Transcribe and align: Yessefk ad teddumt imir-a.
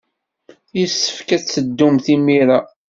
Yessefk 0.79 1.29
ad 1.35 1.41
teddumt 1.43 2.05
imir-a. 2.15 2.59